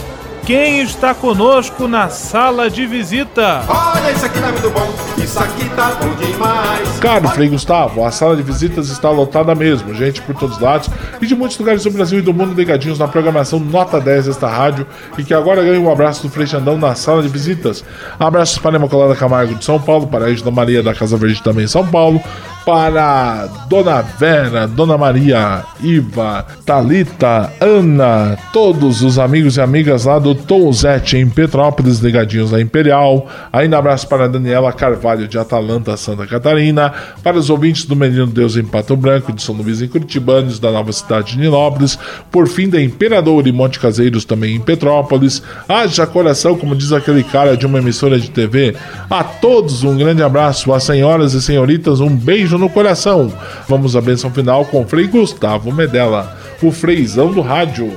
quem 0.46 0.80
está 0.80 1.12
conosco 1.12 1.88
na 1.88 2.08
sala 2.08 2.70
de 2.70 2.86
visita? 2.86 3.64
Olha, 3.68 4.12
isso 4.12 4.24
aqui 4.24 4.40
tá 4.40 4.52
muito 4.52 4.70
bom, 4.70 4.94
isso 5.20 5.38
aqui 5.40 5.68
tá 5.70 5.98
bom 6.00 6.14
demais. 6.14 6.98
Caro 7.00 7.28
Frei 7.30 7.48
Gustavo, 7.48 8.04
a 8.04 8.12
sala 8.12 8.36
de 8.36 8.44
visitas 8.44 8.88
está 8.88 9.10
lotada 9.10 9.52
mesmo, 9.56 9.92
gente 9.92 10.22
por 10.22 10.36
todos 10.36 10.54
os 10.54 10.62
lados 10.62 10.88
e 11.20 11.26
de 11.26 11.34
muitos 11.34 11.58
lugares 11.58 11.82
do 11.82 11.90
Brasil 11.90 12.20
e 12.20 12.22
do 12.22 12.32
mundo 12.32 12.54
ligadinhos 12.54 12.96
na 12.96 13.08
programação 13.08 13.58
Nota 13.58 14.00
10 14.00 14.26
desta 14.26 14.46
rádio 14.46 14.86
e 15.18 15.24
que 15.24 15.34
agora 15.34 15.64
ganha 15.64 15.80
um 15.80 15.90
abraço 15.90 16.22
do 16.22 16.28
Frei 16.28 16.46
Xandão 16.46 16.78
na 16.78 16.94
sala 16.94 17.22
de 17.22 17.28
visitas. 17.28 17.84
Abraços 18.16 18.58
para 18.58 18.76
a 18.76 18.78
Imaculada 18.78 19.16
Camargo 19.16 19.56
de 19.56 19.64
São 19.64 19.80
Paulo, 19.80 20.06
para 20.06 20.26
a 20.26 20.30
Edna 20.30 20.52
Maria 20.52 20.80
da 20.80 20.94
Casa 20.94 21.16
Verde 21.16 21.42
também 21.42 21.64
em 21.64 21.68
São 21.68 21.84
Paulo, 21.84 22.22
para 22.66 23.46
Dona 23.68 24.02
Vera, 24.02 24.66
Dona 24.66 24.98
Maria, 24.98 25.62
Iva, 25.80 26.44
Talita, 26.64 27.52
Ana, 27.60 28.36
todos 28.52 29.02
os 29.02 29.20
amigos 29.20 29.56
e 29.56 29.60
amigas 29.60 30.04
lá 30.04 30.18
do 30.18 30.34
Tom 30.34 30.72
Zete 30.72 31.16
em 31.16 31.28
Petrópolis, 31.28 32.00
ligadinhos 32.00 32.50
da 32.50 32.60
Imperial. 32.60 33.28
Ainda 33.52 33.78
abraço 33.78 34.08
para 34.08 34.28
Daniela 34.28 34.72
Carvalho 34.72 35.28
de 35.28 35.38
Atalanta, 35.38 35.96
Santa 35.96 36.26
Catarina, 36.26 36.92
para 37.22 37.38
os 37.38 37.50
ouvintes 37.50 37.84
do 37.84 37.94
Menino 37.94 38.26
Deus 38.26 38.56
em 38.56 38.64
Pato 38.64 38.96
Branco, 38.96 39.32
de 39.32 39.40
São 39.40 39.54
Luís 39.54 39.80
em 39.80 39.86
Curitibanos, 39.86 40.58
da 40.58 40.72
nova 40.72 40.92
cidade 40.92 41.34
de 41.34 41.38
Nilópolis, 41.38 41.96
por 42.32 42.48
fim 42.48 42.68
da 42.68 42.82
Imperador 42.82 43.46
e 43.46 43.52
Monte 43.52 43.78
Caseiros 43.78 44.24
também 44.24 44.56
em 44.56 44.60
Petrópolis. 44.60 45.40
Haja 45.68 46.04
coração, 46.04 46.58
como 46.58 46.74
diz 46.74 46.90
aquele 46.90 47.22
cara 47.22 47.56
de 47.56 47.64
uma 47.64 47.78
emissora 47.78 48.18
de 48.18 48.28
TV. 48.28 48.74
A 49.08 49.22
todos 49.22 49.84
um 49.84 49.96
grande 49.96 50.24
abraço, 50.24 50.72
às 50.72 50.82
senhoras 50.82 51.32
e 51.32 51.40
senhoritas, 51.40 52.00
um 52.00 52.16
beijo 52.56 52.58
no 52.58 52.68
coração. 52.68 53.32
Vamos 53.68 53.94
à 53.94 54.00
benção 54.00 54.30
final 54.30 54.64
com 54.64 54.82
o 54.82 54.86
Frei 54.86 55.06
Gustavo 55.06 55.72
Medella, 55.72 56.36
o 56.62 56.72
freizão 56.72 57.30
do 57.30 57.42
rádio. 57.42 57.92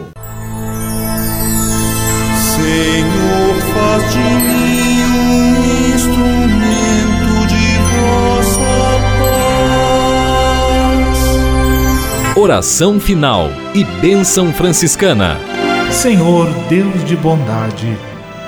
Senhor, 2.56 3.56
faz 3.74 4.12
de 4.12 4.20
mim 4.20 5.02
um 5.16 5.56
instrumento 5.96 7.48
de 7.48 7.78
vossa 7.96 8.72
paz. 11.08 12.38
Oração 12.38 13.00
final 13.00 13.50
e 13.74 13.84
bênção 13.84 14.54
franciscana. 14.54 15.38
Senhor, 15.92 16.48
Deus 16.70 17.04
de 17.06 17.16
bondade, 17.16 17.98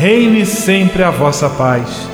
reine 0.00 0.46
sempre 0.46 1.02
a 1.02 1.10
vossa 1.10 1.50
paz. 1.50 2.08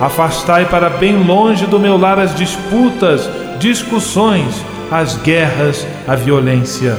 Afastai 0.00 0.66
para 0.66 0.90
bem 0.90 1.22
longe 1.22 1.66
do 1.66 1.78
meu 1.78 1.96
lar 1.96 2.18
as 2.18 2.34
disputas, 2.34 3.30
discussões, 3.60 4.64
as 4.90 5.16
guerras, 5.18 5.86
a 6.08 6.16
violência. 6.16 6.98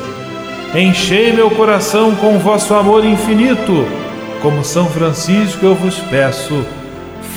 Enchei 0.74 1.34
meu 1.34 1.52
coração 1.52 2.16
com 2.16 2.40
vosso 2.40 2.74
amor 2.74 3.04
infinito. 3.04 3.86
Como 4.42 4.64
São 4.64 4.86
Francisco 4.86 5.66
eu 5.66 5.76
vos 5.76 5.98
peço, 6.10 6.66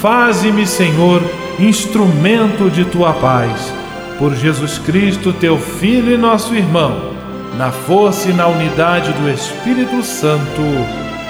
faze-me, 0.01 0.65
Senhor, 0.65 1.21
instrumento 1.59 2.71
de 2.71 2.85
tua 2.85 3.13
paz. 3.15 3.75
Por 4.17 4.33
Jesus 4.37 4.79
Cristo, 4.79 5.33
teu 5.33 5.59
Filho 5.59 6.13
e 6.13 6.17
nosso 6.17 6.55
irmão, 6.55 7.15
na 7.59 7.73
força 7.73 8.29
e 8.29 8.33
na 8.33 8.47
unidade 8.47 9.13
do 9.15 9.29
Espírito 9.29 10.05
Santo. 10.05 10.63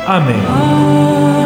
Amém. 0.07 1.42